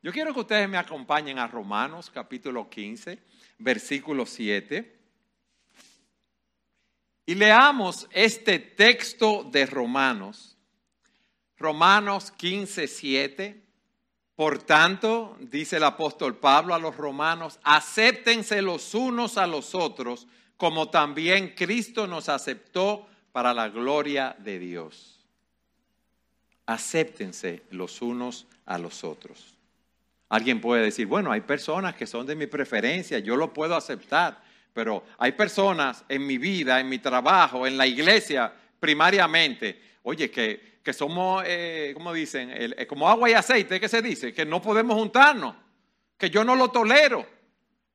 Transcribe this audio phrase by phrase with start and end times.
[0.00, 3.18] Yo quiero que ustedes me acompañen a Romanos capítulo 15,
[3.58, 4.96] versículo 7.
[7.26, 10.56] Y leamos este texto de Romanos.
[11.56, 13.64] Romanos 15, 7.
[14.36, 20.28] Por tanto, dice el apóstol Pablo a los romanos, acéptense los unos a los otros,
[20.56, 25.26] como también Cristo nos aceptó para la gloria de Dios.
[26.66, 29.57] Acéptense los unos a los otros.
[30.28, 34.42] Alguien puede decir, bueno, hay personas que son de mi preferencia, yo lo puedo aceptar,
[34.74, 40.80] pero hay personas en mi vida, en mi trabajo, en la iglesia, primariamente, oye, que,
[40.82, 42.50] que somos, eh, ¿cómo dicen?
[42.52, 44.34] Eh, como agua y aceite, ¿qué se dice?
[44.34, 45.54] Que no podemos juntarnos,
[46.18, 47.37] que yo no lo tolero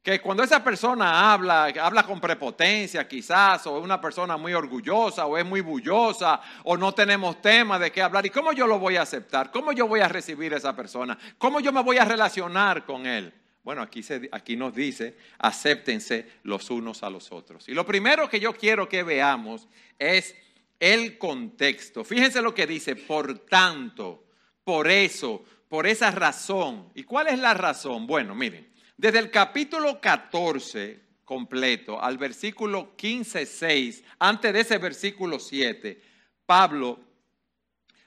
[0.03, 5.25] que cuando esa persona habla, habla con prepotencia quizás, o es una persona muy orgullosa,
[5.25, 8.79] o es muy bullosa, o no tenemos tema de qué hablar, ¿y cómo yo lo
[8.79, 9.49] voy a aceptar?
[9.49, 11.17] ¿Cómo yo voy a recibir a esa persona?
[11.37, 13.33] ¿Cómo yo me voy a relacionar con él?
[13.63, 17.69] Bueno, aquí, se, aquí nos dice, acéptense los unos a los otros.
[17.69, 20.35] Y lo primero que yo quiero que veamos es
[20.81, 22.03] el contexto.
[22.03, 24.25] Fíjense lo que dice, por tanto,
[24.65, 26.89] por eso, por esa razón.
[26.93, 28.05] ¿Y cuál es la razón?
[28.05, 28.72] Bueno, miren.
[28.95, 36.01] Desde el capítulo 14 completo al versículo 15, 6, antes de ese versículo 7,
[36.45, 36.99] Pablo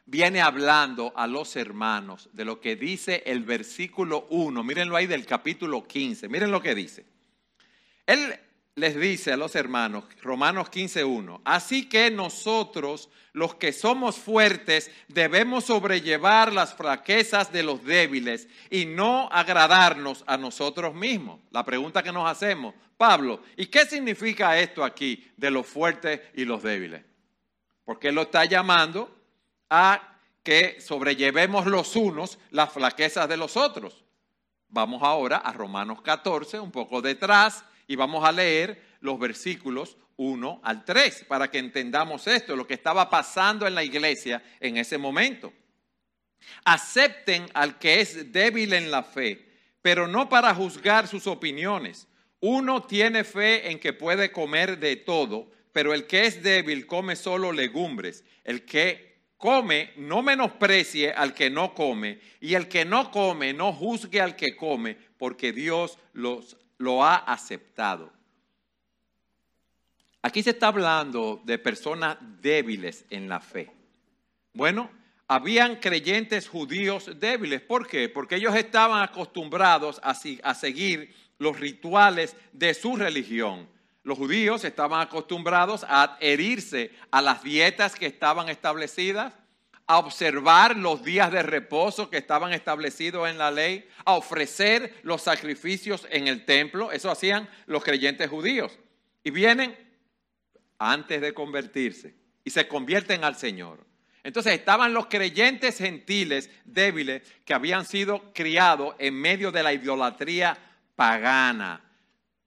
[0.05, 4.63] viene hablando a los hermanos de lo que dice el versículo 1.
[4.63, 6.29] Mírenlo ahí del capítulo 15.
[6.29, 7.05] Miren lo que dice.
[8.07, 8.39] Él
[8.77, 15.65] les dice a los hermanos, Romanos 15.1, así que nosotros, los que somos fuertes, debemos
[15.65, 21.41] sobrellevar las fraquezas de los débiles y no agradarnos a nosotros mismos.
[21.53, 26.45] La pregunta que nos hacemos, Pablo, ¿y qué significa esto aquí de los fuertes y
[26.45, 27.03] los débiles?
[27.83, 29.11] Porque lo está llamando
[29.71, 34.05] a que sobrellevemos los unos las flaquezas de los otros.
[34.69, 40.61] Vamos ahora a Romanos 14, un poco detrás y vamos a leer los versículos 1
[40.63, 44.99] al 3 para que entendamos esto, lo que estaba pasando en la iglesia en ese
[44.99, 45.53] momento.
[46.65, 49.49] Acepten al que es débil en la fe,
[49.83, 52.09] pero no para juzgar sus opiniones.
[52.41, 57.17] Uno tiene fe en que puede comer de todo, pero el que es débil come
[57.17, 58.25] solo legumbres.
[58.45, 63.73] El que come no menosprecie al que no come, y el que no come no
[63.73, 68.13] juzgue al que come, porque Dios los lo ha aceptado.
[70.23, 73.71] Aquí se está hablando de personas débiles en la fe.
[74.53, 74.91] Bueno,
[75.29, 77.61] habían creyentes judíos débiles.
[77.61, 78.09] ¿Por qué?
[78.09, 83.69] Porque ellos estaban acostumbrados a, a seguir los rituales de su religión.
[84.03, 89.35] Los judíos estaban acostumbrados a adherirse a las dietas que estaban establecidas,
[89.87, 95.23] a observar los días de reposo que estaban establecidos en la ley, a ofrecer los
[95.23, 96.91] sacrificios en el templo.
[96.91, 98.77] Eso hacían los creyentes judíos.
[99.23, 99.77] Y vienen
[100.79, 102.15] antes de convertirse
[102.45, 103.85] y se convierten al Señor.
[104.25, 110.59] Entonces estaban los creyentes gentiles débiles que habían sido criados en medio de la idolatría
[110.97, 111.81] pagana.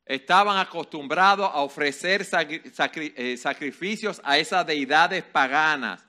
[0.06, 6.04] Estaban acostumbrados a ofrecer eh, sacrificios a esas deidades paganas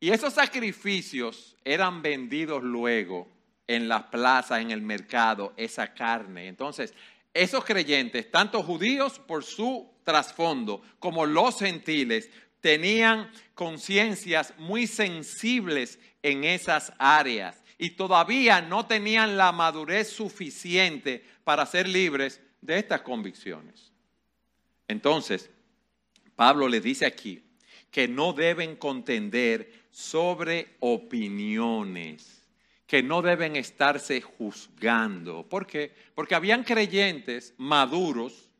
[0.00, 3.28] y esos sacrificios eran vendidos luego
[3.66, 6.48] en las plazas, en el mercado, esa carne.
[6.48, 6.94] Entonces,
[7.34, 12.30] esos creyentes, tanto judíos por su trasfondo como los gentiles,
[12.60, 21.64] tenían conciencias muy sensibles en esas áreas y todavía no tenían la madurez suficiente para
[21.66, 23.92] ser libres de estas convicciones.
[24.88, 25.50] Entonces,
[26.36, 27.42] Pablo le dice aquí
[27.90, 32.40] que no deben contender sobre opiniones
[32.86, 35.48] que no deben estarse juzgando.
[35.48, 35.94] ¿Por qué?
[36.14, 38.50] Porque habían creyentes maduros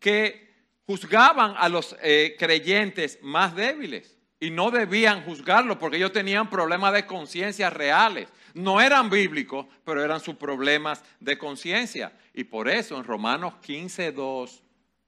[0.00, 0.54] que
[0.86, 6.92] juzgaban a los eh, creyentes más débiles y no debían juzgarlos porque ellos tenían problemas
[6.92, 8.28] de conciencia reales.
[8.54, 12.12] No eran bíblicos, pero eran sus problemas de conciencia.
[12.34, 14.62] Y por eso en Romanos 15.2,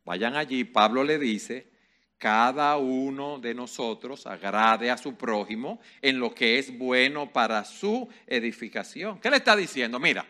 [0.04, 1.68] vayan allí, Pablo le dice,
[2.18, 8.08] cada uno de nosotros agrade a su prójimo en lo que es bueno para su
[8.26, 9.20] edificación.
[9.20, 10.00] ¿Qué le está diciendo?
[10.00, 10.26] Mira,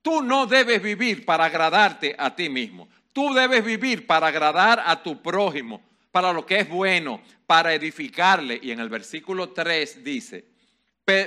[0.00, 2.88] tú no debes vivir para agradarte a ti mismo.
[3.12, 8.58] Tú debes vivir para agradar a tu prójimo, para lo que es bueno, para edificarle.
[8.62, 10.53] Y en el versículo 3 dice,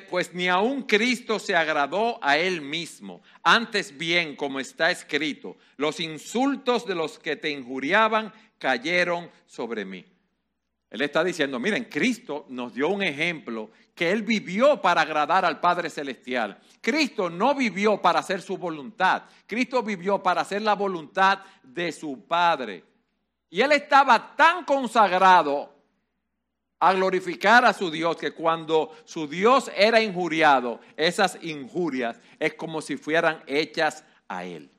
[0.10, 3.22] pues ni aun Cristo se agradó a él mismo.
[3.44, 10.06] Antes bien, como está escrito, los insultos de los que te injuriaban cayeron sobre mí.
[10.90, 15.60] Él está diciendo, miren, Cristo nos dio un ejemplo que Él vivió para agradar al
[15.60, 16.58] Padre Celestial.
[16.80, 19.24] Cristo no vivió para hacer su voluntad.
[19.46, 22.86] Cristo vivió para hacer la voluntad de su Padre.
[23.50, 25.77] Y Él estaba tan consagrado
[26.80, 32.82] a glorificar a su Dios que cuando su Dios era injuriado, esas injurias es como
[32.82, 34.70] si fueran hechas a Él.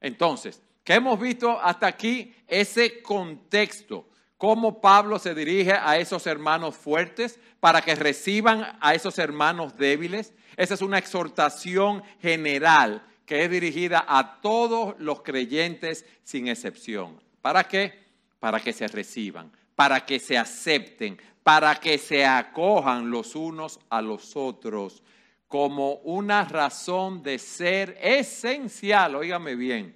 [0.00, 2.34] Entonces, ¿qué hemos visto hasta aquí?
[2.46, 4.06] Ese contexto
[4.38, 10.34] cómo Pablo se dirige a esos hermanos fuertes para que reciban a esos hermanos débiles.
[10.56, 17.20] Esa es una exhortación general que es dirigida a todos los creyentes sin excepción.
[17.42, 18.06] ¿Para qué?
[18.38, 24.02] Para que se reciban, para que se acepten, para que se acojan los unos a
[24.02, 25.04] los otros
[25.46, 29.94] como una razón de ser esencial, oígame bien,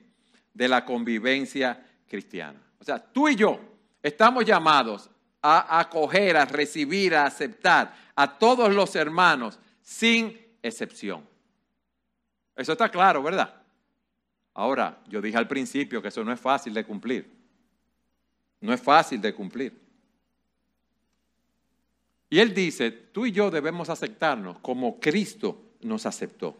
[0.54, 2.62] de la convivencia cristiana.
[2.78, 3.58] O sea, tú y yo,
[4.02, 5.10] Estamos llamados
[5.42, 11.26] a acoger, a recibir, a aceptar a todos los hermanos sin excepción.
[12.56, 13.54] Eso está claro, ¿verdad?
[14.54, 17.39] Ahora, yo dije al principio que eso no es fácil de cumplir.
[18.60, 19.80] No es fácil de cumplir.
[22.28, 26.56] Y él dice, tú y yo debemos aceptarnos como Cristo nos aceptó.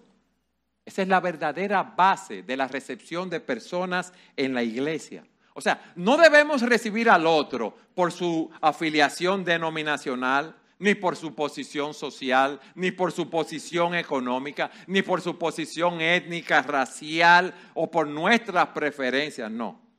[0.85, 5.25] Esa es la verdadera base de la recepción de personas en la iglesia.
[5.55, 11.93] O sea, no debemos recibir al otro por su afiliación denominacional, ni por su posición
[11.93, 18.69] social, ni por su posición económica, ni por su posición étnica, racial o por nuestras
[18.69, 19.89] preferencias, no.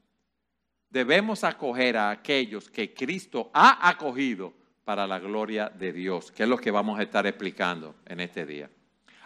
[0.92, 4.54] Debemos acoger a aquellos que Cristo ha acogido
[4.84, 8.46] para la gloria de Dios, que es lo que vamos a estar explicando en este
[8.46, 8.70] día.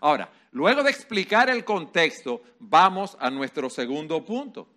[0.01, 4.67] Ahora, luego de explicar el contexto, vamos a nuestro segundo punto.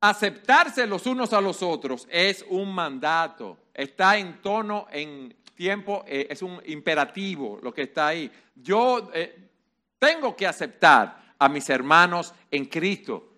[0.00, 6.28] Aceptarse los unos a los otros es un mandato, está en tono, en tiempo, eh,
[6.30, 8.30] es un imperativo lo que está ahí.
[8.54, 9.48] Yo eh,
[9.98, 13.31] tengo que aceptar a mis hermanos en Cristo.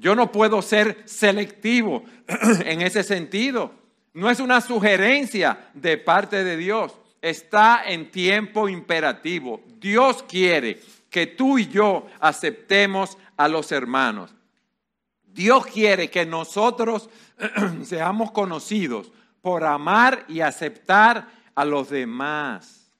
[0.00, 2.04] Yo no puedo ser selectivo
[2.64, 3.74] en ese sentido.
[4.14, 6.96] No es una sugerencia de parte de Dios.
[7.20, 9.62] Está en tiempo imperativo.
[9.78, 10.80] Dios quiere
[11.10, 14.34] que tú y yo aceptemos a los hermanos.
[15.22, 17.10] Dios quiere que nosotros
[17.84, 19.12] seamos conocidos
[19.42, 22.90] por amar y aceptar a los demás.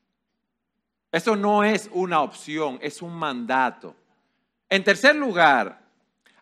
[1.10, 3.96] Eso no es una opción, es un mandato.
[4.68, 5.80] En tercer lugar,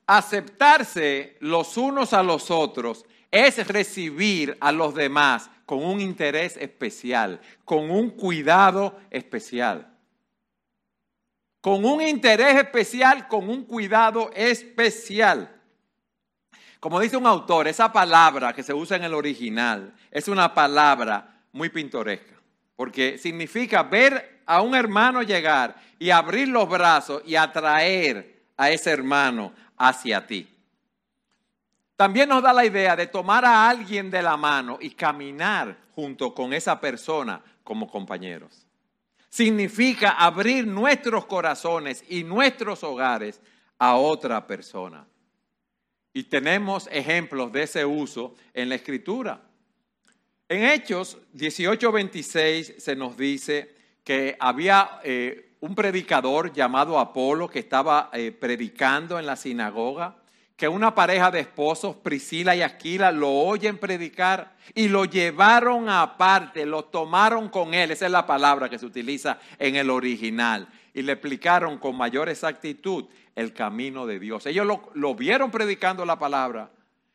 [0.09, 7.41] aceptarse los unos a los otros es recibir a los demás con un interés especial,
[7.67, 9.95] con un cuidado especial.
[11.61, 15.55] Con un interés especial, con un cuidado especial.
[16.81, 21.43] Como dice un autor, esa palabra que se usa en el original es una palabra
[21.53, 22.41] muy pintoresca,
[22.77, 28.91] porque significa ver a un hermano llegar y abrir los brazos y atraer a ese
[28.91, 30.49] hermano hacia ti.
[31.97, 36.33] También nos da la idea de tomar a alguien de la mano y caminar junto
[36.33, 38.67] con esa persona como compañeros.
[39.29, 43.41] Significa abrir nuestros corazones y nuestros hogares
[43.79, 45.07] a otra persona.
[46.13, 49.43] Y tenemos ejemplos de ese uso en la escritura.
[50.49, 58.11] En Hechos 18:26 se nos dice que había eh, un predicador llamado Apolo que estaba
[58.13, 60.17] eh, predicando en la sinagoga,
[60.57, 66.67] que una pareja de esposos, Priscila y Aquila, lo oyen predicar y lo llevaron aparte,
[66.67, 71.03] lo tomaron con él, esa es la palabra que se utiliza en el original, y
[71.03, 73.05] le explicaron con mayor exactitud
[73.37, 74.47] el camino de Dios.
[74.47, 76.73] Ellos lo, vieron predicando la palabra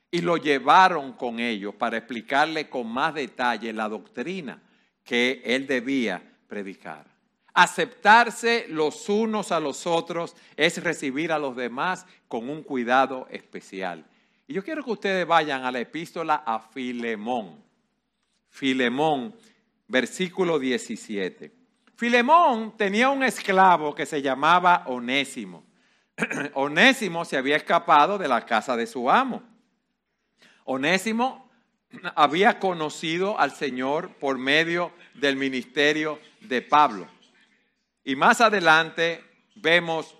[0.09, 4.62] y lo llevaron con ellos para explicarle con más detalle la doctrina
[5.03, 7.12] que él debía predicar.
[7.53, 14.05] Aceptarse los unos a los otros es recibir a los demás con un cuidado especial.
[14.48, 17.63] Y yo quiero que ustedes vayan a la epístola a Filemón.
[18.50, 19.36] Filemón,
[19.88, 21.51] versículo 17.
[21.95, 25.63] Filemón tenía un esclavo que se llamaba Onésimo.
[26.55, 29.43] Onésimo se había escapado de la casa de su amo.
[30.65, 31.50] Onésimo
[32.15, 37.07] había conocido al Señor por medio del ministerio de Pablo.
[38.03, 39.24] Y más adelante
[39.55, 40.15] vemos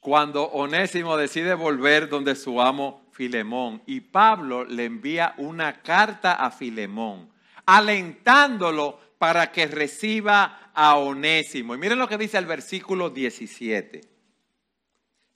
[0.00, 6.50] cuando Onésimo decide volver donde su amo Filemón y Pablo le envía una carta a
[6.50, 7.30] Filemón
[7.66, 11.74] alentándolo para que reciba a Onésimo.
[11.74, 14.00] Y miren lo que dice el versículo 17.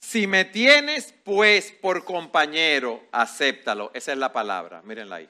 [0.00, 3.90] Si me tienes pues por compañero, acéptalo.
[3.94, 5.28] Esa es la palabra, mírenla ahí.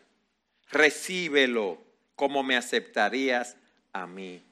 [0.70, 1.82] Recíbelo
[2.14, 3.56] como me aceptarías
[4.00, 4.42] a mí.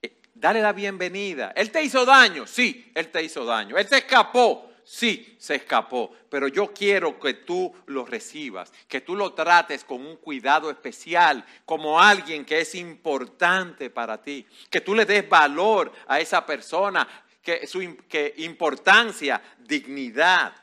[0.00, 1.52] Eh, dale la bienvenida.
[1.56, 3.76] Él te hizo daño, sí, él te hizo daño.
[3.76, 6.14] Él te escapó, sí, se escapó.
[6.30, 11.44] Pero yo quiero que tú lo recibas, que tú lo trates con un cuidado especial,
[11.64, 14.46] como alguien que es importante para ti.
[14.70, 17.06] Que tú le des valor a esa persona,
[17.42, 20.54] que su importancia, dignidad.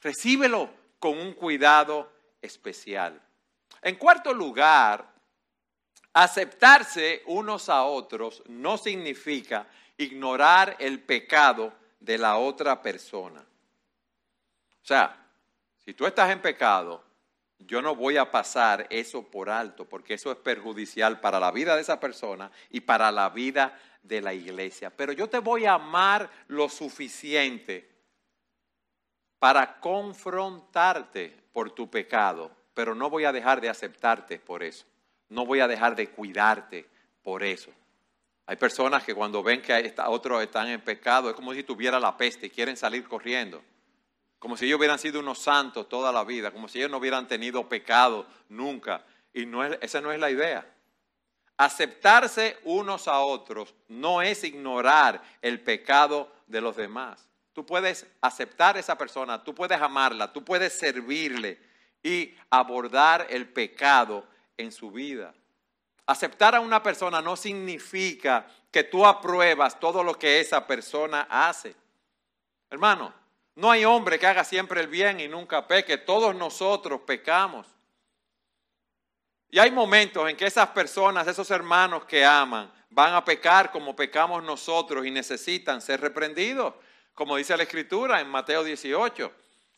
[0.00, 3.20] Recíbelo con un cuidado especial.
[3.82, 5.15] En cuarto lugar,
[6.16, 9.66] aceptarse unos a otros no significa
[9.98, 13.40] ignorar el pecado de la otra persona.
[13.40, 15.14] O sea,
[15.84, 17.04] si tú estás en pecado,
[17.58, 21.76] yo no voy a pasar eso por alto, porque eso es perjudicial para la vida
[21.76, 24.88] de esa persona y para la vida de la iglesia.
[24.88, 27.90] Pero yo te voy a amar lo suficiente
[29.38, 34.86] para confrontarte por tu pecado, pero no voy a dejar de aceptarte por eso.
[35.28, 36.88] No voy a dejar de cuidarte
[37.22, 37.70] por eso.
[38.46, 42.16] Hay personas que cuando ven que otros están en pecado, es como si tuviera la
[42.16, 43.62] peste y quieren salir corriendo.
[44.38, 47.26] Como si ellos hubieran sido unos santos toda la vida, como si ellos no hubieran
[47.26, 49.04] tenido pecado nunca.
[49.34, 50.64] Y no es, esa no es la idea.
[51.56, 57.28] Aceptarse unos a otros no es ignorar el pecado de los demás.
[57.52, 61.58] Tú puedes aceptar a esa persona, tú puedes amarla, tú puedes servirle
[62.02, 64.24] y abordar el pecado
[64.56, 65.34] en su vida.
[66.06, 71.74] Aceptar a una persona no significa que tú apruebas todo lo que esa persona hace.
[72.70, 73.12] Hermano,
[73.56, 75.98] no hay hombre que haga siempre el bien y nunca peque.
[75.98, 77.66] Todos nosotros pecamos.
[79.50, 83.96] Y hay momentos en que esas personas, esos hermanos que aman, van a pecar como
[83.96, 86.74] pecamos nosotros y necesitan ser reprendidos
[87.16, 89.32] como dice la escritura en Mateo 18.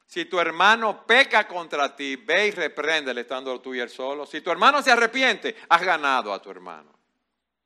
[0.09, 4.25] Si tu hermano peca contra ti, ve y repréndele estando tú y él solo.
[4.25, 6.99] Si tu hermano se arrepiente, has ganado a tu hermano.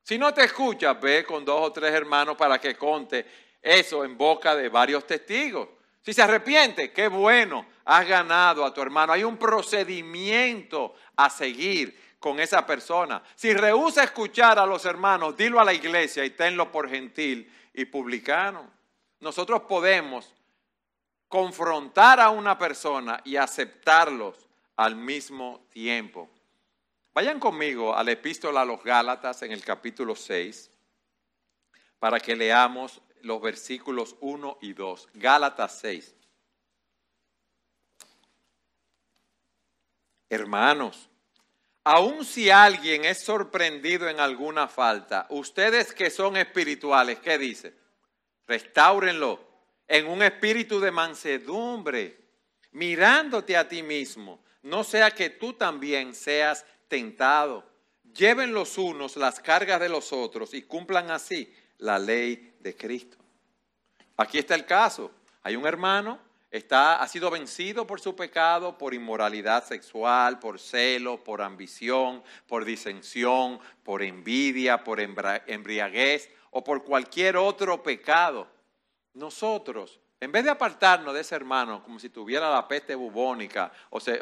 [0.03, 3.25] Si no te escuchas, ve con dos o tres hermanos para que conte
[3.63, 5.69] eso en boca de varios testigos.
[6.01, 9.13] Si se arrepiente, qué bueno, has ganado a tu hermano.
[9.13, 13.23] Hay un procedimiento a seguir con esa persona.
[13.37, 17.85] Si rehúsa escuchar a los hermanos, dilo a la iglesia y tenlo por gentil y
[17.85, 18.83] publicano
[19.23, 20.35] nosotros podemos
[21.33, 24.37] confrontar a una persona y aceptarlos
[24.77, 26.29] al mismo tiempo.
[27.15, 30.71] Vayan conmigo a la epístola a los Gálatas en el capítulo 6
[31.99, 35.09] para que leamos los versículos 1 y 2.
[35.15, 36.15] Gálatas 6.
[40.29, 41.09] Hermanos,
[41.83, 47.75] aun si alguien es sorprendido en alguna falta, ustedes que son espirituales, ¿qué dice?
[48.47, 49.51] Restáurenlo
[49.89, 52.19] en un espíritu de mansedumbre,
[52.73, 57.65] mirándote a ti mismo, no sea que tú también seas tentado.
[58.15, 63.17] Lleven los unos las cargas de los otros y cumplan así la ley de Cristo.
[64.17, 65.11] Aquí está el caso.
[65.43, 66.21] Hay un hermano,
[66.51, 72.65] está, ha sido vencido por su pecado, por inmoralidad sexual, por celo, por ambición, por
[72.65, 78.47] disensión, por envidia, por embriaguez o por cualquier otro pecado,
[79.14, 84.00] nosotros, en vez de apartarnos de ese hermano como si tuviera la peste bubónica o,
[84.00, 84.21] se,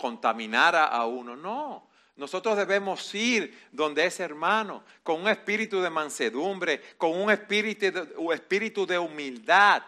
[0.00, 1.88] contaminara a uno, no.
[2.14, 8.14] Nosotros debemos ir donde ese hermano con un espíritu de mansedumbre, con un espíritu de,
[8.16, 9.82] un espíritu de humildad.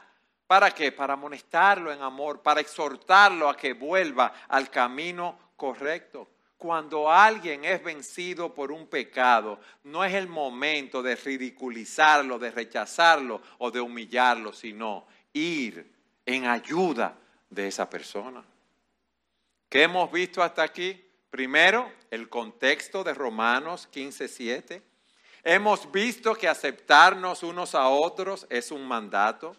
[0.46, 0.90] ¿Para qué?
[0.90, 6.28] Para amonestarlo en amor, para exhortarlo a que vuelva al camino correcto.
[6.64, 13.42] Cuando alguien es vencido por un pecado, no es el momento de ridiculizarlo, de rechazarlo
[13.58, 15.92] o de humillarlo, sino ir
[16.24, 17.18] en ayuda
[17.50, 18.42] de esa persona.
[19.68, 21.04] ¿Qué hemos visto hasta aquí?
[21.28, 24.80] Primero, el contexto de Romanos 15:7.
[25.42, 29.54] Hemos visto que aceptarnos unos a otros es un mandato.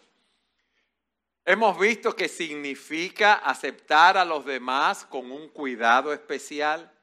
[1.44, 6.94] Hemos visto que significa aceptar a los demás con un cuidado especial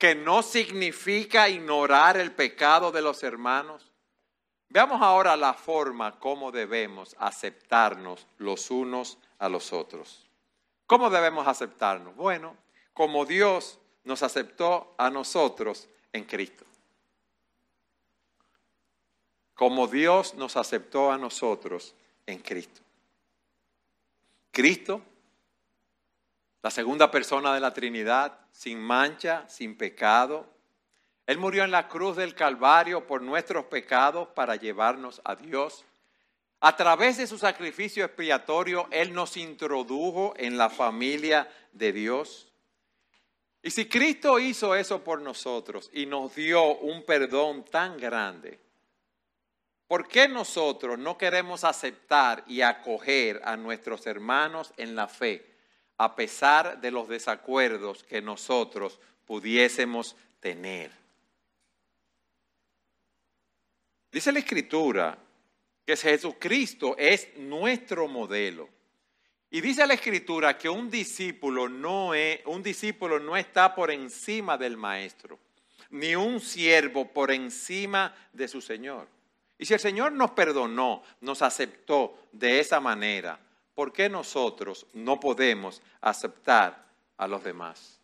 [0.00, 3.92] que no significa ignorar el pecado de los hermanos.
[4.70, 10.26] Veamos ahora la forma como debemos aceptarnos los unos a los otros.
[10.86, 12.16] ¿Cómo debemos aceptarnos?
[12.16, 12.56] Bueno,
[12.94, 16.64] como Dios nos aceptó a nosotros en Cristo.
[19.52, 22.80] Como Dios nos aceptó a nosotros en Cristo.
[24.50, 25.02] Cristo
[26.62, 30.46] la segunda persona de la Trinidad, sin mancha, sin pecado.
[31.26, 35.84] Él murió en la cruz del Calvario por nuestros pecados para llevarnos a Dios.
[36.60, 42.52] A través de su sacrificio expiatorio, Él nos introdujo en la familia de Dios.
[43.62, 48.58] Y si Cristo hizo eso por nosotros y nos dio un perdón tan grande,
[49.86, 55.49] ¿por qué nosotros no queremos aceptar y acoger a nuestros hermanos en la fe,
[56.02, 60.90] a pesar de los desacuerdos que nosotros pudiésemos tener?
[64.10, 65.18] Dice la Escritura
[65.84, 68.68] que Jesucristo es nuestro modelo.
[69.50, 74.56] Y dice la escritura que un discípulo no es, un discípulo no está por encima
[74.56, 75.40] del maestro,
[75.90, 79.08] ni un siervo por encima de su Señor.
[79.58, 83.40] Y si el Señor nos perdonó, nos aceptó de esa manera,
[83.80, 86.84] ¿por qué nosotros no podemos aceptar
[87.16, 87.98] a los demás?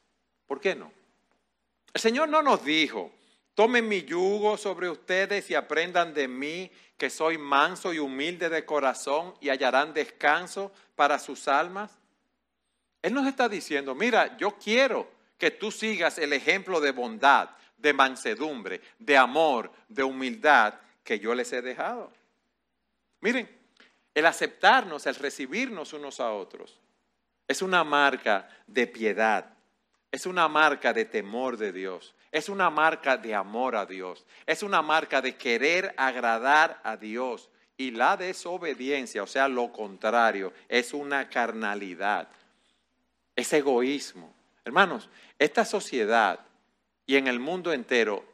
[0.47, 0.91] ¿Por qué no?
[1.93, 3.13] El Señor no nos dijo,
[3.53, 8.65] tomen mi yugo sobre ustedes y aprendan de mí, que soy manso y humilde de
[8.65, 11.91] corazón y hallarán descanso para sus almas?
[13.03, 15.07] Él nos está diciendo, mira, yo quiero
[15.37, 20.73] que tú sigas el ejemplo de bondad, de mansedumbre, de amor, de humildad
[21.05, 22.11] que yo les he dejado.
[23.21, 23.56] Miren,
[24.17, 26.81] el aceptarnos, el recibirnos unos a otros,
[27.47, 29.53] es una marca de piedad,
[30.11, 34.63] es una marca de temor de Dios, es una marca de amor a Dios, es
[34.63, 37.51] una marca de querer agradar a Dios.
[37.77, 42.27] Y la desobediencia, o sea, lo contrario, es una carnalidad,
[43.37, 44.35] es egoísmo.
[44.65, 46.41] Hermanos, esta sociedad
[47.05, 48.25] y en el mundo entero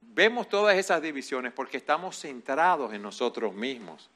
[0.00, 4.08] vemos todas esas divisiones porque estamos centrados en nosotros mismos.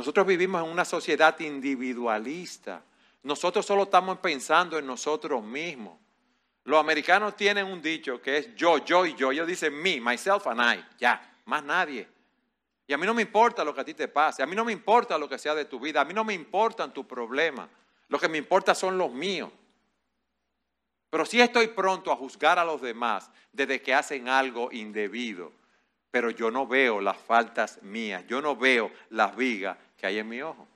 [0.00, 2.82] Nosotros vivimos en una sociedad individualista.
[3.22, 5.98] Nosotros solo estamos pensando en nosotros mismos.
[6.64, 9.30] Los americanos tienen un dicho que es yo, yo y yo.
[9.30, 10.82] Ellos dicen me, myself and I.
[10.98, 12.08] Ya, más nadie.
[12.86, 14.42] Y a mí no me importa lo que a ti te pase.
[14.42, 16.00] A mí no me importa lo que sea de tu vida.
[16.00, 17.68] A mí no me importan tus problemas.
[18.08, 19.50] Lo que me importa son los míos.
[21.10, 25.52] Pero sí estoy pronto a juzgar a los demás desde que hacen algo indebido.
[26.10, 28.24] Pero yo no veo las faltas mías.
[28.26, 30.66] Yo no veo las vigas que hay en mi ojo.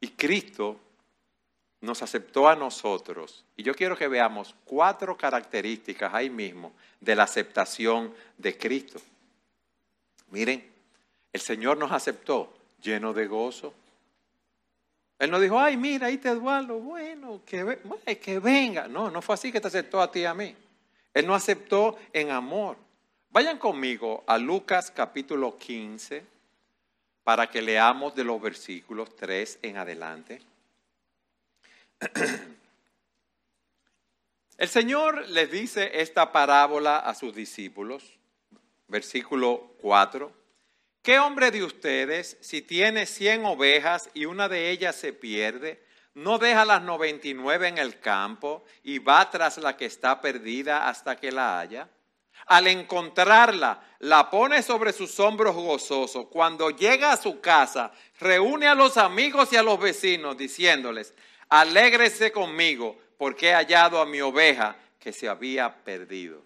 [0.00, 0.78] Y Cristo
[1.80, 3.44] nos aceptó a nosotros.
[3.56, 9.00] Y yo quiero que veamos cuatro características ahí mismo de la aceptación de Cristo.
[10.30, 10.64] Miren,
[11.32, 13.74] el Señor nos aceptó lleno de gozo.
[15.18, 17.80] Él no dijo, ay, mira, ahí te Eduardo, bueno, que,
[18.22, 18.86] que venga.
[18.86, 20.54] No, no fue así que te aceptó a ti y a mí.
[21.12, 22.76] Él nos aceptó en amor.
[23.30, 26.37] Vayan conmigo a Lucas capítulo 15
[27.28, 30.40] para que leamos de los versículos 3 en adelante.
[34.56, 38.18] El Señor les dice esta parábola a sus discípulos,
[38.86, 40.32] versículo 4.
[41.02, 46.38] ¿Qué hombre de ustedes, si tiene cien ovejas y una de ellas se pierde, no
[46.38, 51.30] deja las 99 en el campo y va tras la que está perdida hasta que
[51.30, 51.90] la haya?
[52.48, 56.28] Al encontrarla, la pone sobre sus hombros gozoso.
[56.28, 61.14] Cuando llega a su casa, reúne a los amigos y a los vecinos diciéndoles,
[61.48, 66.42] alégrese conmigo porque he hallado a mi oveja que se había perdido.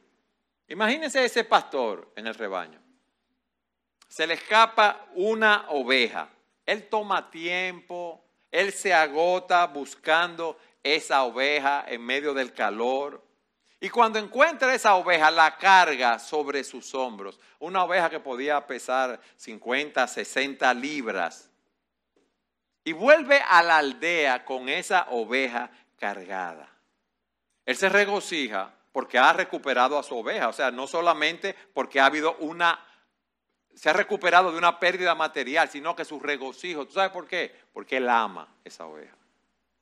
[0.68, 2.80] Imagínense ese pastor en el rebaño.
[4.08, 6.28] Se le escapa una oveja.
[6.64, 13.22] Él toma tiempo, él se agota buscando esa oveja en medio del calor.
[13.82, 17.40] Y cuando encuentra esa oveja, la carga sobre sus hombros.
[17.58, 21.50] Una oveja que podía pesar 50, 60 libras
[22.84, 25.68] y vuelve a la aldea con esa oveja
[25.98, 26.70] cargada.
[27.66, 32.06] Él se regocija porque ha recuperado a su oveja, o sea, no solamente porque ha
[32.06, 32.78] habido una,
[33.74, 37.52] se ha recuperado de una pérdida material, sino que su regocijo, ¿tú sabes por qué?
[37.72, 39.16] Porque él ama esa oveja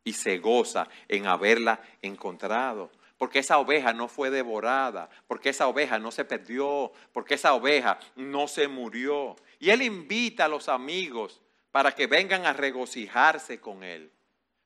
[0.04, 2.90] y se goza en haberla encontrado.
[3.20, 8.00] Porque esa oveja no fue devorada, porque esa oveja no se perdió, porque esa oveja
[8.16, 9.36] no se murió.
[9.58, 14.10] Y él invita a los amigos para que vengan a regocijarse con él.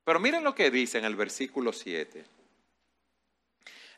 [0.05, 2.25] Pero miren lo que dice en el versículo 7.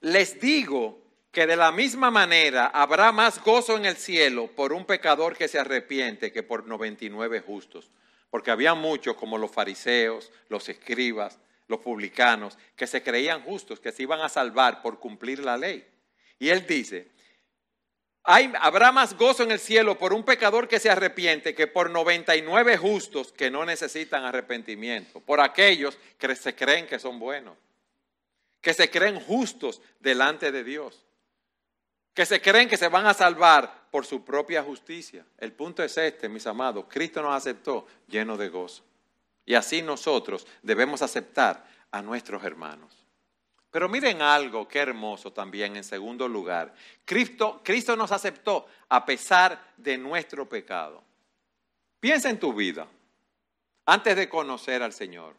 [0.00, 4.86] Les digo que de la misma manera habrá más gozo en el cielo por un
[4.86, 7.90] pecador que se arrepiente que por 99 justos.
[8.30, 11.38] Porque había muchos como los fariseos, los escribas,
[11.68, 15.86] los publicanos, que se creían justos, que se iban a salvar por cumplir la ley.
[16.38, 17.08] Y él dice,
[18.22, 22.76] habrá más gozo en el cielo por un pecador que se arrepiente que por 99
[22.76, 27.56] justos que no necesitan arrepentimiento, por aquellos que se creen que son buenos,
[28.60, 31.04] que se creen justos delante de Dios,
[32.14, 35.24] que se creen que se van a salvar por su propia justicia.
[35.38, 38.82] El punto es este, mis amados, Cristo nos aceptó lleno de gozo.
[39.46, 43.06] Y así nosotros debemos aceptar a nuestros hermanos.
[43.70, 46.74] Pero miren algo, qué hermoso también en segundo lugar.
[47.04, 51.02] Cristo, Cristo nos aceptó a pesar de nuestro pecado.
[52.00, 52.86] Piensa en tu vida,
[53.86, 55.34] antes de conocer al Señor,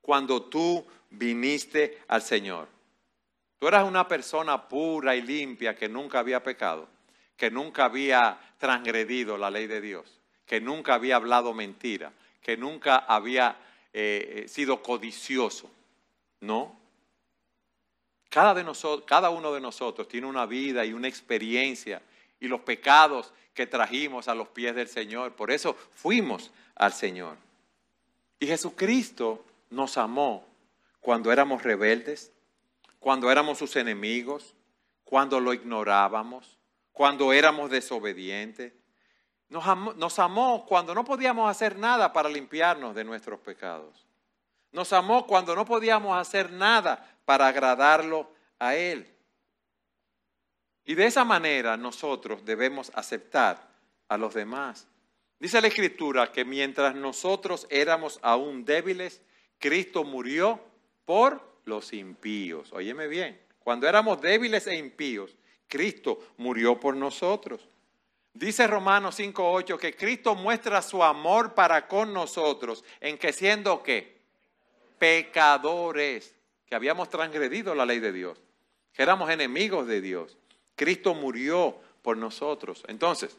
[0.00, 2.68] cuando tú viniste al Señor.
[3.58, 6.88] Tú eras una persona pura y limpia que nunca había pecado,
[7.36, 12.96] que nunca había transgredido la ley de Dios, que nunca había hablado mentira, que nunca
[12.96, 13.56] había
[13.92, 15.70] eh, sido codicioso.
[16.40, 16.76] No,
[18.32, 18.64] cada, de
[19.04, 22.00] cada uno de nosotros tiene una vida y una experiencia
[22.40, 25.36] y los pecados que trajimos a los pies del Señor.
[25.36, 27.36] Por eso fuimos al Señor.
[28.40, 30.46] Y Jesucristo nos amó
[31.00, 32.32] cuando éramos rebeldes,
[32.98, 34.54] cuando éramos sus enemigos,
[35.04, 36.56] cuando lo ignorábamos,
[36.92, 38.72] cuando éramos desobedientes.
[39.52, 44.06] Nos amó, cuando no podíamos hacer nada para limpiarnos de nuestros pecados.
[44.72, 49.06] Nos amó cuando no podíamos hacer nada para agradarlo a Él.
[50.86, 53.68] Y de esa manera nosotros debemos aceptar
[54.08, 54.88] a los demás.
[55.38, 59.20] Dice la Escritura que mientras nosotros éramos aún débiles,
[59.58, 60.60] Cristo murió
[61.04, 62.72] por los impíos.
[62.72, 65.36] Óyeme bien, cuando éramos débiles e impíos,
[65.68, 67.68] Cristo murió por nosotros.
[68.34, 74.20] Dice Romanos 5.8 que Cristo muestra su amor para con nosotros en que siendo que
[74.98, 78.40] pecadores, que habíamos transgredido la ley de Dios,
[78.94, 80.38] que éramos enemigos de Dios.
[80.76, 82.82] Cristo murió por nosotros.
[82.88, 83.36] Entonces,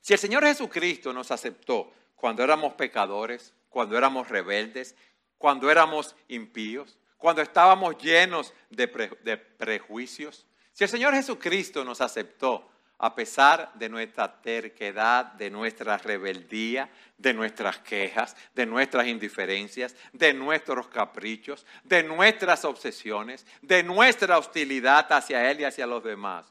[0.00, 4.94] si el Señor Jesucristo nos aceptó cuando éramos pecadores, cuando éramos rebeldes,
[5.36, 8.86] cuando éramos impíos, cuando estábamos llenos de,
[9.22, 12.71] de prejuicios, si el Señor Jesucristo nos aceptó
[13.02, 16.88] a pesar de nuestra terquedad, de nuestra rebeldía,
[17.18, 25.12] de nuestras quejas, de nuestras indiferencias, de nuestros caprichos, de nuestras obsesiones, de nuestra hostilidad
[25.12, 26.46] hacia Él y hacia los demás.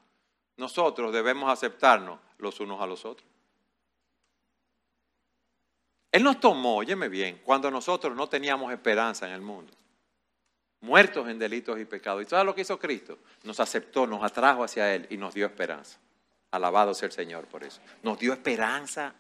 [0.57, 3.29] Nosotros debemos aceptarnos los unos a los otros.
[6.11, 9.71] Él nos tomó, óyeme bien, cuando nosotros no teníamos esperanza en el mundo,
[10.81, 12.23] muertos en delitos y pecados.
[12.23, 13.19] ¿Y todo lo que hizo Cristo?
[13.43, 15.97] Nos aceptó, nos atrajo hacia Él y nos dio esperanza.
[16.51, 17.81] Alabado sea el Señor por eso.
[18.03, 19.13] Nos dio esperanza.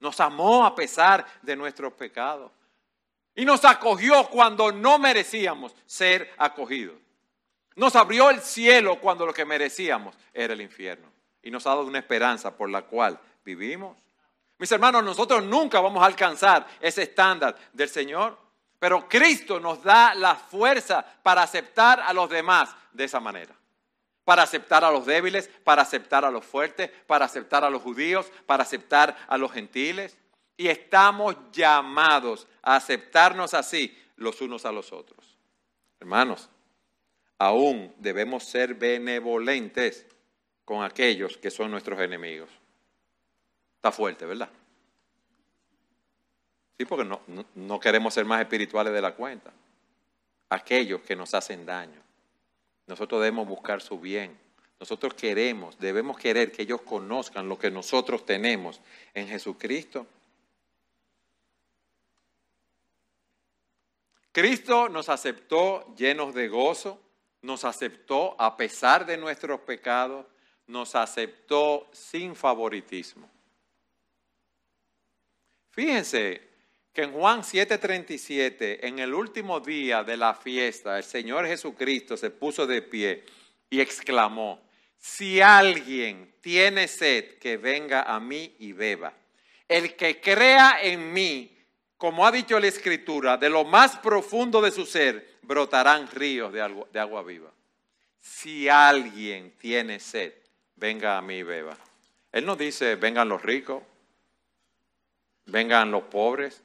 [0.00, 2.50] Nos amó a pesar de nuestros pecados.
[3.34, 6.96] Y nos acogió cuando no merecíamos ser acogidos.
[7.76, 11.08] Nos abrió el cielo cuando lo que merecíamos era el infierno.
[11.42, 13.96] Y nos ha dado una esperanza por la cual vivimos.
[14.58, 18.38] Mis hermanos, nosotros nunca vamos a alcanzar ese estándar del Señor.
[18.78, 23.54] Pero Cristo nos da la fuerza para aceptar a los demás de esa manera
[24.24, 28.30] para aceptar a los débiles, para aceptar a los fuertes, para aceptar a los judíos,
[28.46, 30.16] para aceptar a los gentiles.
[30.56, 35.36] Y estamos llamados a aceptarnos así los unos a los otros.
[35.98, 36.48] Hermanos,
[37.38, 40.06] aún debemos ser benevolentes
[40.64, 42.50] con aquellos que son nuestros enemigos.
[43.76, 44.48] Está fuerte, ¿verdad?
[46.78, 47.20] Sí, porque no,
[47.54, 49.52] no queremos ser más espirituales de la cuenta.
[50.50, 52.00] Aquellos que nos hacen daño.
[52.86, 54.38] Nosotros debemos buscar su bien.
[54.80, 58.80] Nosotros queremos, debemos querer que ellos conozcan lo que nosotros tenemos
[59.14, 60.06] en Jesucristo.
[64.32, 67.00] Cristo nos aceptó llenos de gozo,
[67.42, 70.26] nos aceptó a pesar de nuestros pecados,
[70.66, 73.30] nos aceptó sin favoritismo.
[75.70, 76.51] Fíjense
[76.92, 82.30] que en Juan 7:37, en el último día de la fiesta, el Señor Jesucristo se
[82.30, 83.24] puso de pie
[83.70, 84.60] y exclamó,
[84.98, 89.12] si alguien tiene sed, que venga a mí y beba.
[89.66, 91.56] El que crea en mí,
[91.96, 96.60] como ha dicho la Escritura, de lo más profundo de su ser brotarán ríos de
[96.60, 97.50] agua, de agua viva.
[98.20, 100.34] Si alguien tiene sed,
[100.76, 101.76] venga a mí y beba.
[102.30, 103.82] Él no dice, vengan los ricos,
[105.46, 106.62] vengan los pobres,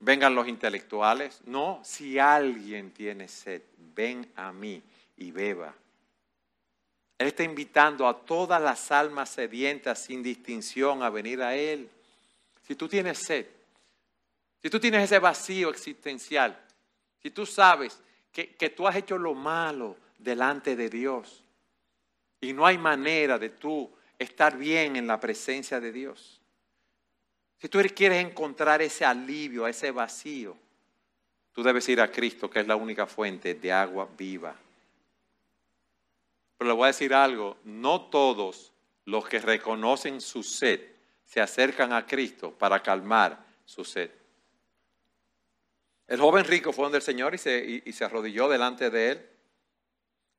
[0.00, 1.40] vengan los intelectuales.
[1.46, 3.62] No, si alguien tiene sed,
[3.94, 4.82] ven a mí
[5.16, 5.74] y beba.
[7.18, 11.88] Él está invitando a todas las almas sedientas sin distinción a venir a Él.
[12.66, 13.46] Si tú tienes sed,
[14.60, 16.58] si tú tienes ese vacío existencial,
[17.22, 18.00] si tú sabes
[18.32, 21.44] que, que tú has hecho lo malo delante de Dios
[22.40, 26.40] y no hay manera de tú estar bien en la presencia de Dios,
[27.64, 30.54] si tú quieres encontrar ese alivio, ese vacío,
[31.50, 34.54] tú debes ir a Cristo, que es la única fuente de agua viva.
[36.58, 38.70] Pero le voy a decir algo, no todos
[39.06, 40.78] los que reconocen su sed
[41.24, 44.10] se acercan a Cristo para calmar su sed.
[46.06, 49.26] El joven rico fue donde el Señor y se, y se arrodilló delante de él.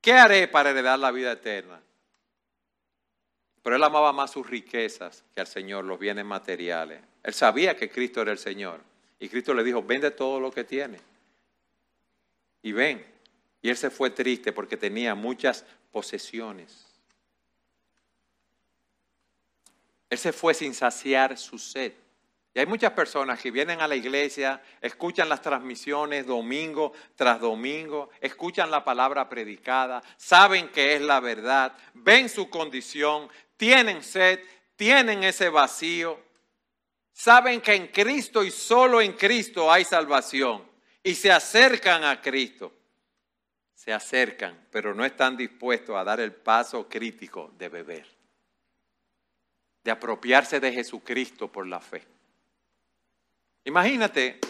[0.00, 1.82] ¿Qué haré para heredar la vida eterna?
[3.66, 7.02] Pero él amaba más sus riquezas que al Señor, los bienes materiales.
[7.24, 8.80] Él sabía que Cristo era el Señor.
[9.18, 11.00] Y Cristo le dijo, vende todo lo que tiene.
[12.62, 13.04] Y ven.
[13.60, 16.86] Y él se fue triste porque tenía muchas posesiones.
[20.10, 21.92] Él se fue sin saciar su sed.
[22.56, 28.08] Y hay muchas personas que vienen a la iglesia, escuchan las transmisiones domingo tras domingo,
[28.18, 34.40] escuchan la palabra predicada, saben que es la verdad, ven su condición, tienen sed,
[34.76, 36.20] tienen ese vacío,
[37.12, 40.64] saben que en Cristo y solo en Cristo hay salvación.
[41.02, 42.72] Y se acercan a Cristo.
[43.74, 48.06] Se acercan, pero no están dispuestos a dar el paso crítico de beber,
[49.84, 52.04] de apropiarse de Jesucristo por la fe.
[53.64, 54.40] Imagínate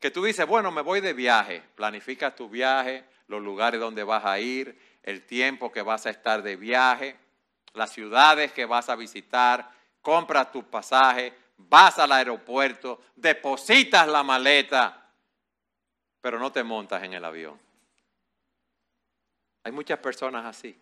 [0.00, 4.24] que tú dices, bueno, me voy de viaje, planificas tu viaje, los lugares donde vas
[4.24, 7.16] a ir, el tiempo que vas a estar de viaje
[7.76, 15.10] las ciudades que vas a visitar, compras tu pasaje, vas al aeropuerto, depositas la maleta,
[16.20, 17.58] pero no te montas en el avión.
[19.64, 20.78] Hay muchas personas así,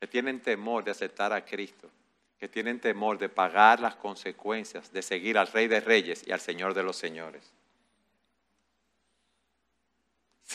[0.00, 1.90] que tienen temor de aceptar a Cristo,
[2.38, 6.40] que tienen temor de pagar las consecuencias de seguir al Rey de Reyes y al
[6.40, 7.52] Señor de los Señores.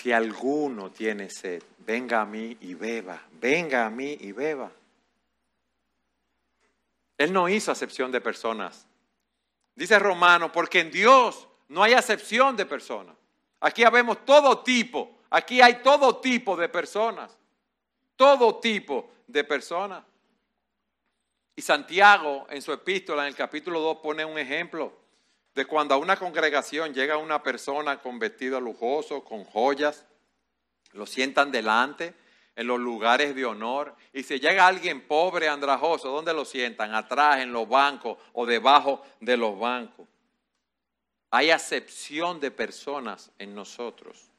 [0.03, 4.69] Si alguno tiene sed, venga a mí y beba, venga a mí y beba.
[7.17, 8.85] Él no hizo acepción de personas.
[9.73, 13.15] Dice Romano, porque en Dios no hay acepción de personas.
[13.61, 17.37] Aquí habemos todo tipo, aquí hay todo tipo de personas,
[18.17, 20.03] todo tipo de personas.
[21.55, 25.02] Y Santiago en su epístola, en el capítulo 2, pone un ejemplo
[25.55, 30.05] de cuando a una congregación llega una persona con vestido lujoso, con joyas,
[30.93, 32.13] lo sientan delante
[32.55, 33.95] en los lugares de honor.
[34.13, 36.93] Y si llega alguien pobre, andrajoso, ¿dónde lo sientan?
[36.93, 40.07] Atrás, en los bancos o debajo de los bancos.
[41.31, 44.29] Hay acepción de personas en nosotros.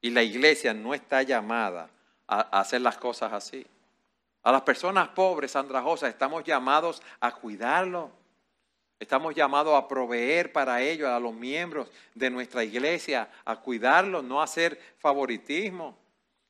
[0.00, 1.90] Y la iglesia no está llamada
[2.26, 3.66] a hacer las cosas así.
[4.42, 8.10] A las personas pobres, andrajosas, estamos llamados a cuidarlo
[9.00, 14.42] Estamos llamados a proveer para ellos, a los miembros de nuestra iglesia, a cuidarlos, no
[14.42, 15.98] a hacer favoritismo.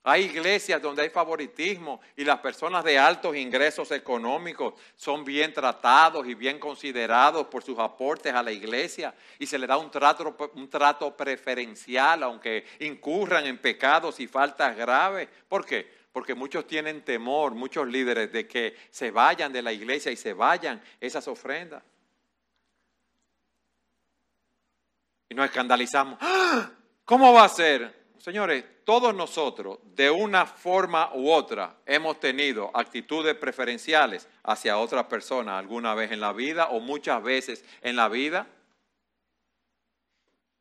[0.03, 6.27] Hay iglesias donde hay favoritismo y las personas de altos ingresos económicos son bien tratados
[6.27, 10.37] y bien considerados por sus aportes a la iglesia y se les da un trato,
[10.55, 15.29] un trato preferencial aunque incurran en pecados y faltas graves.
[15.49, 15.87] ¿Por qué?
[16.11, 20.33] Porque muchos tienen temor, muchos líderes, de que se vayan de la iglesia y se
[20.33, 21.85] vayan esas ofrendas.
[25.31, 26.19] Y nos escandalizamos.
[26.21, 26.69] ¡Ah!
[27.05, 27.99] ¿Cómo va a ser?
[28.19, 35.59] Señores, todos nosotros, de una forma u otra, hemos tenido actitudes preferenciales hacia otras personas
[35.59, 38.47] alguna vez en la vida o muchas veces en la vida.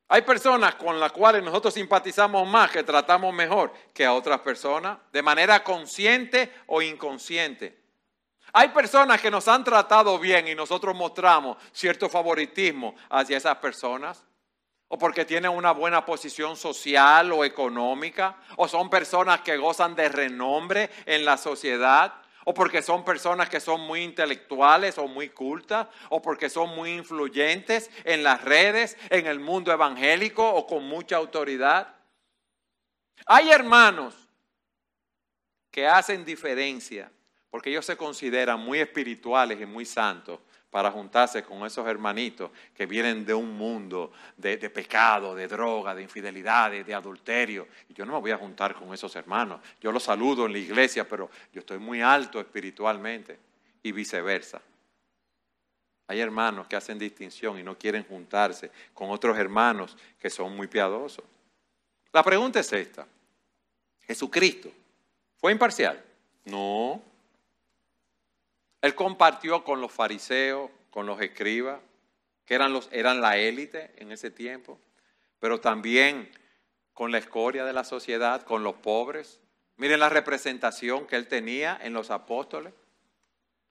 [0.07, 4.99] Hay personas con las cuales nosotros simpatizamos más, que tratamos mejor que a otras personas,
[5.11, 7.77] de manera consciente o inconsciente.
[8.53, 14.25] Hay personas que nos han tratado bien y nosotros mostramos cierto favoritismo hacia esas personas
[14.89, 20.09] o porque tienen una buena posición social o económica, o son personas que gozan de
[20.09, 25.87] renombre en la sociedad, o porque son personas que son muy intelectuales o muy cultas,
[26.09, 31.17] o porque son muy influyentes en las redes, en el mundo evangélico o con mucha
[31.17, 31.95] autoridad.
[33.27, 34.15] Hay hermanos
[35.69, 37.11] que hacen diferencia
[37.49, 42.85] porque ellos se consideran muy espirituales y muy santos para juntarse con esos hermanitos que
[42.85, 47.67] vienen de un mundo de, pecado, de droga, de infidelidades, de adulterio.
[47.87, 49.61] Y yo no me voy a juntar con esos hermanos.
[49.81, 53.39] Yo los saludo en la iglesia, pero yo estoy muy alto espiritualmente
[53.81, 54.61] y viceversa.
[56.07, 60.67] Hay hermanos que hacen distinción y no quieren juntarse con otros hermanos que son muy
[60.67, 61.25] piadosos.
[62.11, 63.07] La pregunta es esta.
[64.01, 64.71] ¿Jesucristo
[65.37, 66.03] fue imparcial?
[66.45, 67.08] No.
[68.81, 71.79] Él compartió con los fariseos, con los escribas,
[72.45, 74.79] que eran, los, eran la élite en ese tiempo,
[75.39, 76.31] pero también
[76.93, 79.39] con la escoria de la sociedad, con los pobres.
[79.77, 82.73] Miren la representación que él tenía en los apóstoles.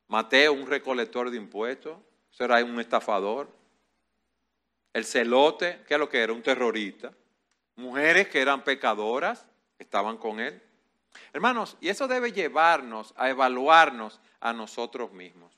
[0.06, 1.98] Mateo, un recolector de impuestos,
[2.32, 3.50] eso era un estafador.
[4.92, 6.32] El celote, que es lo que era?
[6.32, 7.12] Un terrorista.
[7.76, 9.46] Mujeres que eran pecadoras,
[9.78, 10.62] estaban con él.
[11.33, 15.52] Hermanos, y eso debe llevarnos a evaluarnos a nosotros mismos.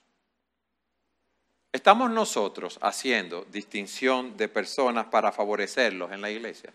[1.72, 6.72] ¿Estamos nosotros haciendo distinción de personas para favorecerlos en la iglesia?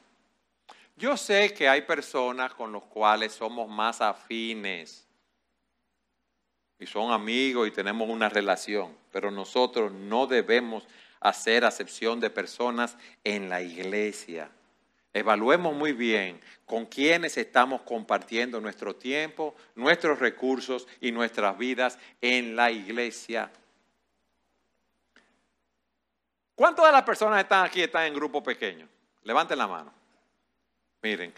[0.95, 5.05] Yo sé que hay personas con las cuales somos más afines
[6.79, 10.87] y son amigos y tenemos una relación, pero nosotros no debemos
[11.19, 14.49] hacer acepción de personas en la iglesia.
[15.15, 22.53] Evaluemos muy bien con quiénes estamos compartiendo nuestro tiempo, nuestros recursos y nuestras vidas en
[22.57, 23.49] la iglesia.
[26.53, 28.89] ¿Cuántas de las personas están aquí están en grupo pequeño?
[29.23, 29.93] Levanten la mano.
[31.01, 31.33] Miren,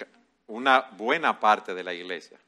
[0.47, 2.39] una buena parte de la iglesia.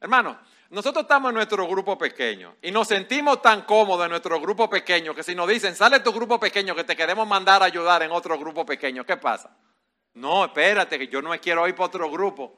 [0.00, 0.38] Hermanos,
[0.70, 5.14] nosotros estamos en nuestro grupo pequeño y nos sentimos tan cómodos en nuestro grupo pequeño
[5.14, 8.12] que si nos dicen, sale tu grupo pequeño que te queremos mandar a ayudar en
[8.12, 9.54] otro grupo pequeño, ¿qué pasa?
[10.14, 12.56] No, espérate, que yo no me quiero ir para otro grupo.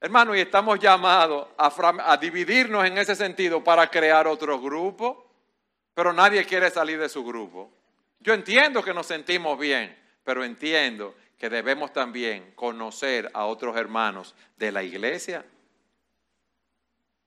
[0.00, 5.30] Hermano, y estamos llamados a, a dividirnos en ese sentido para crear otro grupo,
[5.94, 7.70] pero nadie quiere salir de su grupo.
[8.20, 14.34] Yo entiendo que nos sentimos bien, pero entiendo que debemos también conocer a otros hermanos
[14.56, 15.44] de la iglesia.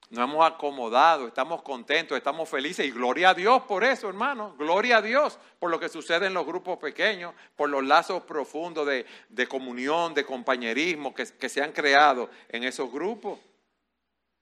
[0.09, 4.55] Nos hemos acomodado, estamos contentos, estamos felices y gloria a Dios por eso, hermano.
[4.57, 8.87] Gloria a Dios por lo que sucede en los grupos pequeños, por los lazos profundos
[8.87, 13.37] de, comunión, de compañerismo que, que se han creado en esos grupos.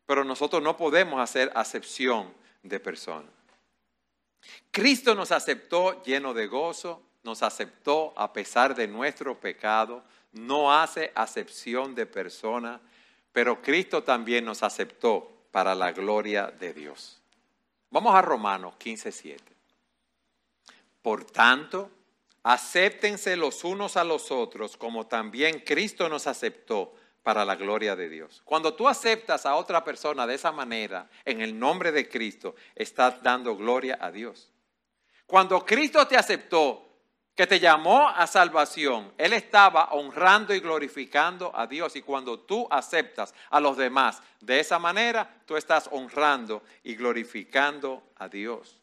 [0.05, 3.31] Pero nosotros no podemos hacer acepción de personas.
[4.69, 11.11] Cristo nos aceptó lleno de gozo, nos aceptó a pesar de nuestro pecado, no hace
[11.15, 12.79] acepción de persona,
[13.31, 17.21] pero Cristo también nos aceptó para la gloria de Dios.
[17.89, 19.39] Vamos a Romanos 15:7.
[21.01, 21.89] Por tanto,
[22.43, 28.09] acéptense los unos a los otros como también Cristo nos aceptó para la gloria de
[28.09, 28.41] Dios.
[28.43, 33.23] Cuando tú aceptas a otra persona de esa manera, en el nombre de Cristo, estás
[33.23, 34.51] dando gloria a Dios.
[35.25, 36.94] Cuando Cristo te aceptó,
[37.35, 41.95] que te llamó a salvación, Él estaba honrando y glorificando a Dios.
[41.97, 48.03] Y cuando tú aceptas a los demás de esa manera, tú estás honrando y glorificando
[48.15, 48.79] a Dios.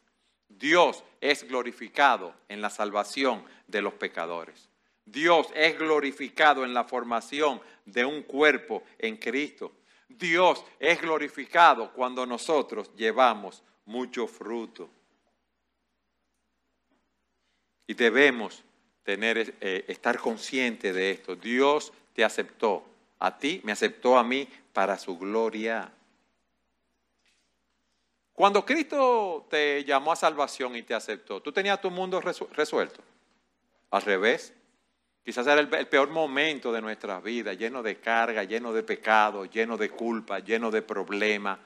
[0.47, 4.69] Dios es glorificado en la salvación de los pecadores.
[5.03, 9.71] Dios es glorificado en la formación de un cuerpo en Cristo.
[10.07, 14.89] Dios es glorificado cuando nosotros llevamos mucho fruto.
[17.93, 18.63] Y debemos
[19.03, 21.35] tener, eh, estar conscientes de esto.
[21.35, 22.83] Dios te aceptó,
[23.19, 25.91] a ti, me aceptó a mí para su gloria.
[28.33, 33.03] Cuando Cristo te llamó a salvación y te aceptó, tú tenías tu mundo resuelto.
[33.91, 34.53] Al revés,
[35.23, 39.77] Quizás era el, peor momento de nuestra vida, lleno de carga, lleno de pecado, lleno
[39.77, 41.59] de culpa, lleno de problemas,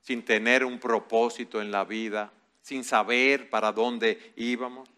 [0.00, 4.93] sin tener un propósito en la vida, sin saber para dónde íbamos.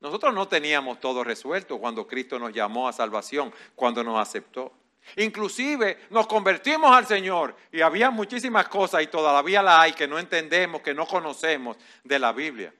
[0.00, 4.72] Nosotros no teníamos todo resuelto cuando Cristo nos llamó a salvación, cuando nos aceptó.
[5.16, 10.18] Inclusive nos convertimos al Señor y había muchísimas cosas y todavía la hay que no
[10.18, 12.74] entendemos, que no conocemos de la Biblia.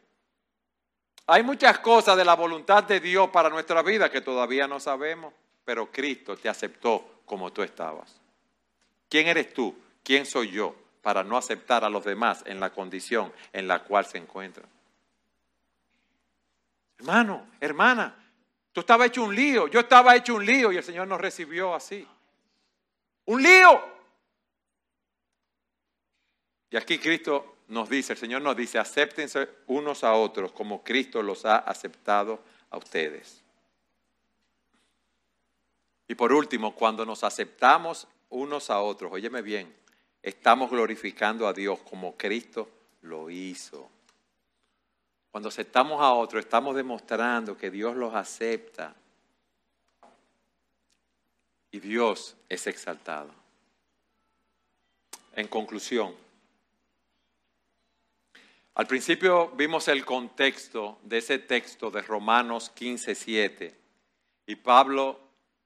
[1.29, 5.33] Hay muchas cosas de la voluntad de Dios para nuestra vida que todavía no sabemos,
[5.65, 8.21] pero Cristo te aceptó como tú estabas.
[9.09, 9.77] ¿Quién eres tú?
[10.03, 14.05] ¿Quién soy yo para no aceptar a los demás en la condición en la cual
[14.05, 14.76] se encuentran?
[16.99, 18.17] Hermano, hermana,
[18.73, 21.75] tú estabas hecho un lío, yo estaba hecho un lío y el Señor nos recibió
[21.75, 22.07] así.
[23.27, 23.97] Un lío.
[26.71, 31.23] Y aquí Cristo nos dice, el Señor nos dice, acéptense unos a otros como Cristo
[31.23, 33.43] los ha aceptado a ustedes.
[36.09, 39.75] Y por último, cuando nos aceptamos unos a otros, óyeme bien,
[40.23, 42.69] estamos glorificando a Dios como Cristo
[43.03, 43.91] lo hizo.
[45.37, 48.95] Cuando aceptamos a otros, estamos demostrando que Dios los acepta
[51.71, 53.29] y Dios es exaltado.
[55.35, 56.15] En conclusión,
[58.77, 63.79] al principio vimos el contexto de ese texto de Romanos 15, 7.
[64.47, 65.21] Y Pablo,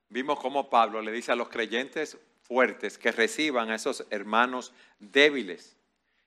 [0.09, 5.77] vimos cómo Pablo le dice a los creyentes fuertes que reciban a esos hermanos débiles.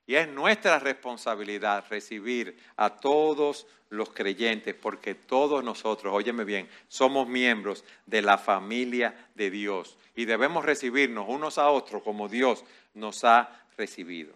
[0.05, 7.27] Y es nuestra responsabilidad recibir a todos los creyentes, porque todos nosotros, óyeme bien, somos
[7.27, 13.23] miembros de la familia de Dios y debemos recibirnos unos a otros como Dios nos
[13.23, 14.33] ha recibido.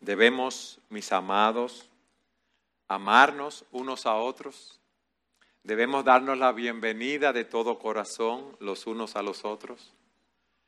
[0.00, 1.88] Debemos, mis amados,
[2.88, 4.78] amarnos unos a otros.
[5.62, 9.94] Debemos darnos la bienvenida de todo corazón los unos a los otros.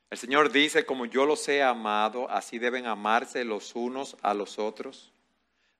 [0.09, 4.57] El Señor dice, como yo los he amado, así deben amarse los unos a los
[4.57, 5.11] otros.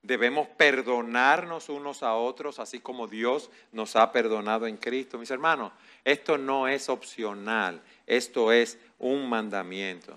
[0.02, 5.18] Debemos perdonarnos unos a otros, así como Dios nos ha perdonado en Cristo.
[5.18, 5.72] Mis hermanos,
[6.04, 10.16] esto no es opcional, esto es un mandamiento.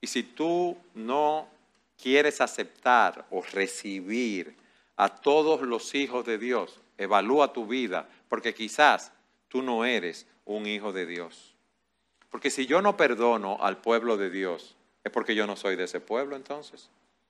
[0.00, 1.48] Y si tú no
[2.00, 4.56] quieres aceptar o recibir
[4.96, 9.12] a todos los hijos de Dios, evalúa tu vida, porque quizás
[9.48, 11.51] tú no eres un hijo de Dios.
[12.32, 14.74] Porque si yo no perdono al pueblo de Dios,
[15.04, 16.88] es porque yo no soy de ese pueblo entonces.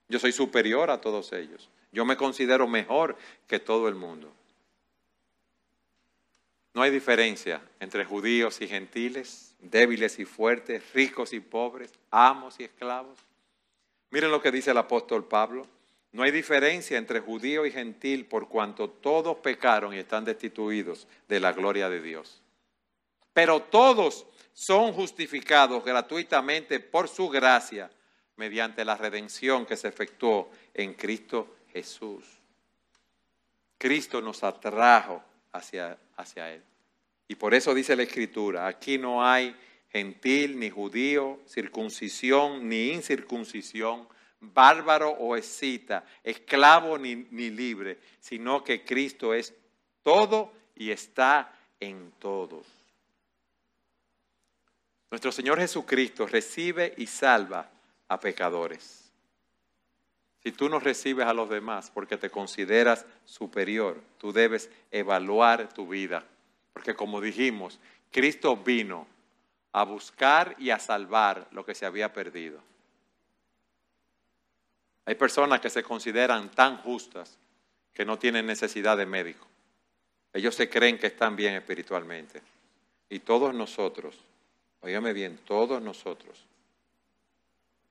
[0.09, 1.69] Yo soy superior a todos ellos.
[1.91, 3.17] Yo me considero mejor
[3.49, 4.33] que todo el mundo.
[6.73, 12.65] No hay diferencia entre judíos y gentiles, débiles y fuertes, ricos y pobres, amos y
[12.65, 13.19] esclavos.
[14.11, 15.67] Miren lo que dice el apóstol Pablo.
[16.13, 21.41] No hay diferencia entre judío y gentil por cuanto todos pecaron y están destituidos de
[21.41, 22.42] la gloria de Dios.
[23.33, 27.91] Pero todos son justificados gratuitamente por su gracia
[28.37, 32.25] mediante la redención que se efectuó en Cristo Jesús.
[33.79, 35.23] Cristo nos atrajo
[35.53, 36.63] hacia, hacia Él.
[37.29, 39.57] Y por eso dice la Escritura, aquí no hay
[39.91, 44.09] gentil ni judío, circuncisión ni incircuncisión,
[44.41, 49.55] bárbaro o escita, esclavo ni, ni libre, sino que Cristo es
[50.03, 52.67] todo y está en todos.
[55.13, 57.69] Nuestro Señor Jesucristo recibe y salva
[58.09, 59.13] a pecadores.
[60.43, 65.87] Si tú no recibes a los demás porque te consideras superior, tú debes evaluar tu
[65.87, 66.25] vida.
[66.73, 67.79] Porque como dijimos,
[68.11, 69.07] Cristo vino
[69.73, 72.63] a buscar y a salvar lo que se había perdido.
[75.05, 77.37] Hay personas que se consideran tan justas
[77.93, 79.47] que no tienen necesidad de médico.
[80.33, 82.41] Ellos se creen que están bien espiritualmente.
[83.11, 84.19] Y todos nosotros
[84.83, 86.45] Óigame bien, todos nosotros,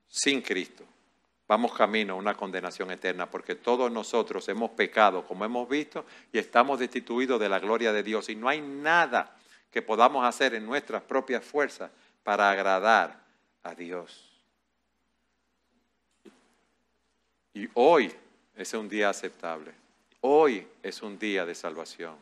[0.06, 0.84] sin Cristo,
[1.48, 6.38] vamos camino a una condenación eterna, porque todos nosotros hemos pecado, como hemos visto, y
[6.38, 8.28] estamos destituidos de la gloria de Dios.
[8.28, 9.36] Y no hay nada
[9.70, 11.90] que podamos hacer en nuestras propias fuerzas
[12.22, 13.18] para agradar
[13.62, 14.30] a Dios.
[17.54, 18.12] Y hoy
[18.54, 19.72] es un día aceptable.
[20.20, 22.16] Hoy es un día de salvación.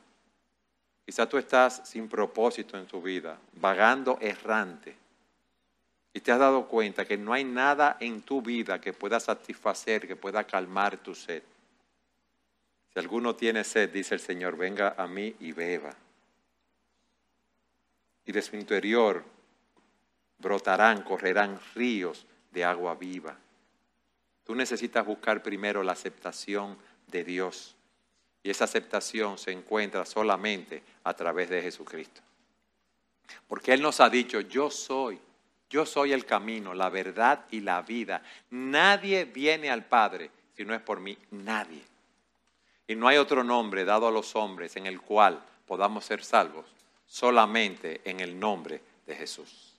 [1.05, 4.96] Quizá tú estás sin propósito en tu vida, vagando errante.
[6.12, 10.07] Y te has dado cuenta que no hay nada en tu vida que pueda satisfacer,
[10.07, 11.42] que pueda calmar tu sed.
[12.92, 15.94] Si alguno tiene sed, dice el Señor, venga a mí y beba.
[18.26, 19.24] Y de su interior
[20.38, 23.36] brotarán, correrán ríos de agua viva.
[24.44, 26.76] Tú necesitas buscar primero la aceptación
[27.07, 27.76] de Dios
[28.43, 32.20] y esa aceptación se encuentra solamente a través de Jesucristo.
[33.47, 35.20] Porque Él nos ha dicho, yo soy,
[35.68, 38.22] yo soy el camino, la verdad y la vida.
[38.51, 41.82] Nadie viene al Padre si no es por mí, nadie.
[42.86, 46.66] Y no hay otro nombre dado a los hombres en el cual podamos ser salvos,
[47.07, 49.74] solamente en el nombre de Jesús.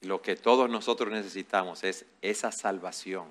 [0.00, 3.26] Lo que todos nosotros necesitamos es esa salvación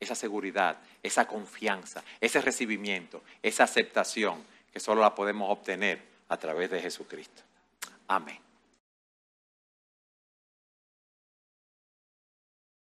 [0.00, 6.70] esa seguridad, esa confianza, ese recibimiento, esa aceptación que solo la podemos obtener a través
[6.70, 7.42] de Jesucristo.
[8.08, 8.38] Amén.